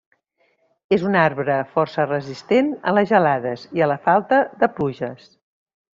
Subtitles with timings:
[0.95, 5.29] És un arbre força resistent a les gelades i a la falta de pluges.